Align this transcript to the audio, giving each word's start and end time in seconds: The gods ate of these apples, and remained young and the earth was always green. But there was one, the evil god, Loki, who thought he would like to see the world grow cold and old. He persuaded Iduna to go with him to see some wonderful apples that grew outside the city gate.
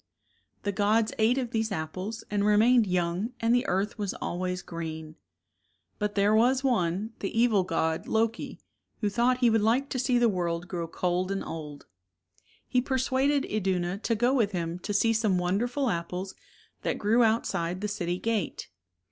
The 0.63 0.71
gods 0.71 1.13
ate 1.19 1.37
of 1.37 1.51
these 1.51 1.71
apples, 1.71 2.23
and 2.31 2.43
remained 2.43 2.87
young 2.87 3.33
and 3.39 3.53
the 3.53 3.67
earth 3.67 3.99
was 3.99 4.15
always 4.15 4.63
green. 4.63 5.15
But 5.99 6.15
there 6.15 6.33
was 6.33 6.63
one, 6.63 7.13
the 7.19 7.29
evil 7.39 7.63
god, 7.63 8.07
Loki, 8.07 8.59
who 9.01 9.11
thought 9.11 9.41
he 9.41 9.49
would 9.51 9.61
like 9.61 9.89
to 9.89 9.99
see 9.99 10.17
the 10.17 10.27
world 10.27 10.67
grow 10.67 10.87
cold 10.87 11.29
and 11.29 11.43
old. 11.43 11.85
He 12.67 12.81
persuaded 12.81 13.45
Iduna 13.45 13.99
to 13.99 14.15
go 14.15 14.33
with 14.33 14.53
him 14.53 14.79
to 14.79 14.91
see 14.91 15.13
some 15.13 15.37
wonderful 15.37 15.87
apples 15.87 16.33
that 16.81 16.97
grew 16.97 17.23
outside 17.23 17.81
the 17.81 17.87
city 17.87 18.17
gate. 18.17 18.69